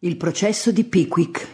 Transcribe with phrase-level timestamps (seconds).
[0.00, 1.48] Il processo di Pickwick.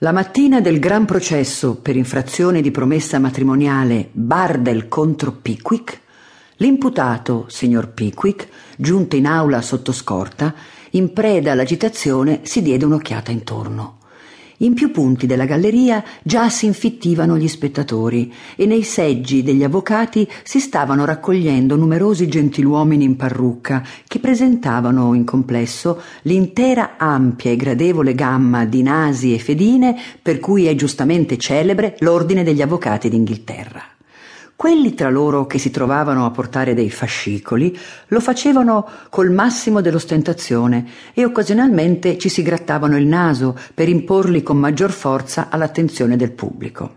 [0.00, 5.98] La mattina del gran processo per infrazione di promessa matrimoniale Bardell contro Pickwick,
[6.56, 10.54] l'imputato, signor Pickwick, giunto in aula sotto scorta,
[10.90, 13.97] in preda all'agitazione, si diede un'occhiata intorno.
[14.60, 20.28] In più punti della galleria già si infittivano gli spettatori e nei seggi degli avvocati
[20.42, 28.16] si stavano raccogliendo numerosi gentiluomini in parrucca che presentavano in complesso l'intera ampia e gradevole
[28.16, 33.77] gamma di nasi e fedine per cui è giustamente celebre l'ordine degli avvocati d'Inghilterra.
[34.58, 40.84] Quelli tra loro che si trovavano a portare dei fascicoli lo facevano col massimo dell'ostentazione
[41.14, 46.96] e occasionalmente ci si grattavano il naso per imporli con maggior forza all'attenzione del pubblico.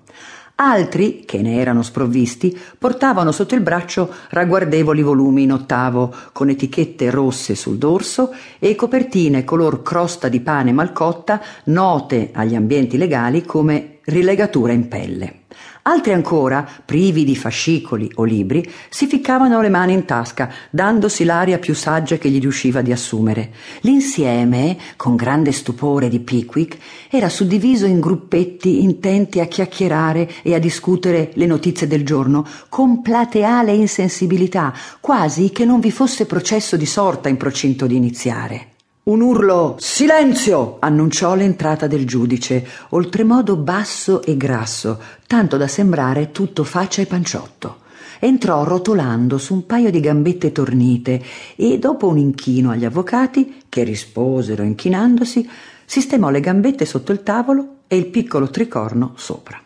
[0.55, 7.11] Altri, che ne erano sprovvisti, portavano sotto il braccio ragguardevoli volumi in ottavo, con etichette
[7.11, 13.99] rosse sul dorso e copertine color crosta di pane malcotta, note agli ambienti legali come
[14.05, 15.40] rilegatura in pelle.
[15.83, 21.57] Altri ancora, privi di fascicoli o libri, si ficcavano le mani in tasca, dandosi l'aria
[21.57, 23.51] più saggia che gli riusciva di assumere.
[23.81, 26.77] L'insieme, con grande stupore di Pickwick,
[27.09, 33.01] era suddiviso in gruppetti intenti a chiacchierare e a discutere le notizie del giorno, con
[33.01, 38.70] plateale insensibilità, quasi che non vi fosse processo di sorta in procinto di iniziare.
[39.03, 40.77] Un urlo Silenzio!
[40.79, 47.77] annunciò l'entrata del giudice, oltremodo basso e grasso, tanto da sembrare tutto faccia e panciotto.
[48.19, 51.19] Entrò rotolando su un paio di gambette tornite
[51.55, 55.49] e, dopo un inchino agli avvocati, che risposero inchinandosi,
[55.83, 59.59] sistemò le gambette sotto il tavolo e il piccolo tricorno sopra.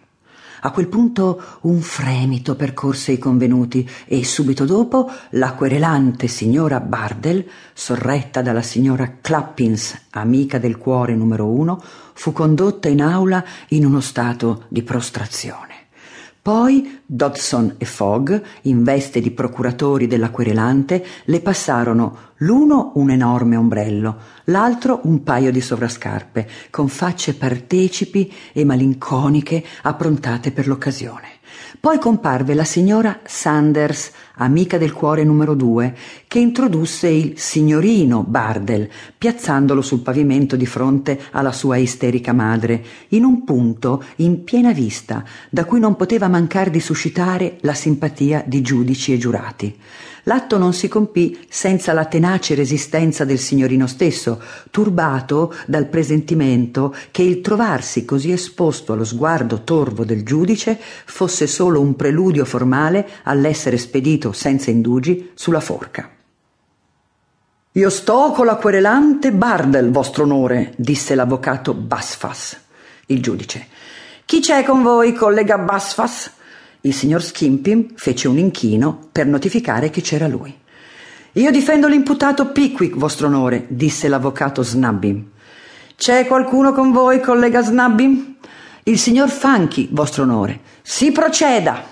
[0.65, 7.45] A quel punto un fremito percorse i convenuti e subito dopo la querelante signora Bardell,
[7.71, 11.79] sorretta dalla signora Clappins, amica del cuore numero uno,
[12.13, 15.84] fu condotta in aula in uno stato di prostrazione.
[16.45, 18.31] Poi Dodson e Fogg,
[18.65, 25.51] in veste di procuratori della querelante, le passarono l'uno un enorme ombrello, l'altro un paio
[25.51, 31.34] di sovrascarpe, con facce partecipi e malinconiche approntate per l'occasione.
[31.79, 35.95] Poi comparve la signora Sanders, amica del cuore numero due,
[36.27, 43.23] che introdusse il signorino Bardell, piazzandolo sul pavimento di fronte alla sua isterica madre, in
[43.23, 48.61] un punto in piena vista, da cui non poteva mancar di suscitare la simpatia di
[48.61, 49.77] giudici e giurati.
[50.27, 54.41] L'atto non si compì senza la tenace resistenza del signorino stesso,
[54.71, 61.79] turbato dal presentimento che il trovarsi così esposto allo sguardo torvo del giudice fosse solo
[61.79, 66.09] un preludio formale all'essere spedito senza indugi sulla forca.
[67.73, 72.57] Io sto con la querelante Bardel, vostro onore, disse l'avvocato Basfas.
[73.07, 73.67] Il giudice.
[74.25, 76.31] Chi c'è con voi, collega Basfas?
[76.85, 80.55] Il signor Skimpim fece un inchino per notificare che c'era lui.
[81.31, 85.31] Io difendo l'imputato Pickwick, vostro onore, disse l'avvocato Snabbim.
[85.95, 88.35] C'è qualcuno con voi, collega Snabbim?
[88.83, 90.59] Il signor Funky, vostro onore.
[90.83, 91.83] Si proceda.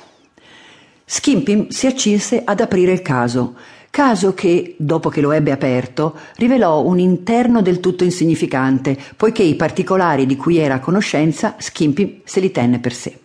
[1.04, 3.56] Skimpim si accinse ad aprire il caso,
[3.90, 9.56] caso che, dopo che lo ebbe aperto, rivelò un interno del tutto insignificante, poiché i
[9.56, 13.22] particolari di cui era a conoscenza Skimpim se li tenne per sé.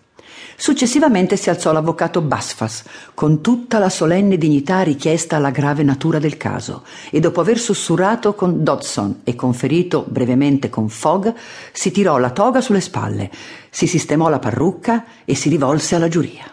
[0.61, 2.83] Successivamente si alzò l'avvocato Basfas,
[3.15, 8.35] con tutta la solenne dignità richiesta alla grave natura del caso, e dopo aver sussurrato
[8.35, 11.33] con Dodson e conferito brevemente con Fogg,
[11.71, 13.31] si tirò la toga sulle spalle,
[13.71, 16.51] si sistemò la parrucca e si rivolse alla giuria.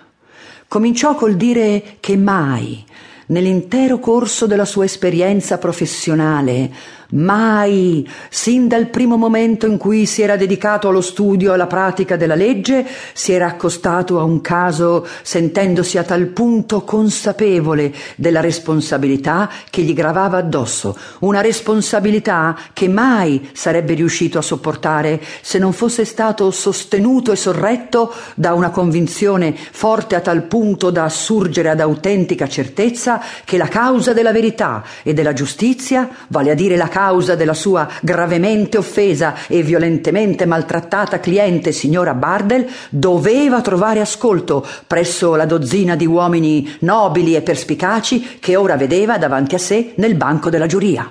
[0.68, 2.86] Cominciò col dire che mai,
[3.28, 6.72] nell'intero corso della sua esperienza professionale,
[7.16, 12.18] Mai, sin dal primo momento in cui si era dedicato allo studio e alla pratica
[12.18, 19.50] della legge, si era accostato a un caso sentendosi a tal punto consapevole della responsabilità
[19.70, 26.03] che gli gravava addosso, una responsabilità che mai sarebbe riuscito a sopportare se non fosse
[26.03, 32.50] stato sostenuto e sorretto da una convinzione forte a tal punto da assurgere ad autentica
[32.50, 37.53] certezza che la causa della verità e della giustizia, vale a dire la causa della
[37.53, 45.96] sua gravemente offesa e violentemente maltrattata cliente signora Bardell, doveva trovare ascolto presso la dozzina
[45.96, 51.07] di uomini nobili e perspicaci che ora vedeva davanti a sé nel banco della giuria.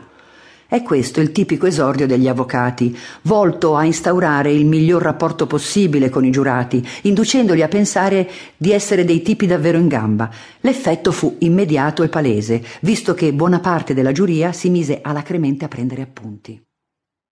[0.74, 6.24] È questo il tipico esordio degli avvocati, volto a instaurare il miglior rapporto possibile con
[6.24, 10.28] i giurati, inducendoli a pensare di essere dei tipi davvero in gamba.
[10.62, 15.68] L'effetto fu immediato e palese, visto che buona parte della giuria si mise alacremente a
[15.68, 16.60] prendere appunti.